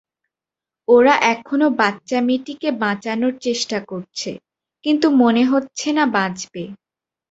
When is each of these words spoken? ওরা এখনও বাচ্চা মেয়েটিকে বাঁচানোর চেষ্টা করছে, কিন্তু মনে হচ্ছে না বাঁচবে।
ওরা 0.87 1.13
এখনও 1.33 1.67
বাচ্চা 1.79 2.17
মেয়েটিকে 2.21 2.69
বাঁচানোর 2.83 3.33
চেষ্টা 3.45 3.77
করছে, 3.89 4.31
কিন্তু 4.85 5.07
মনে 5.21 5.43
হচ্ছে 5.51 5.87
না 5.97 6.03
বাঁচবে। 6.15 6.63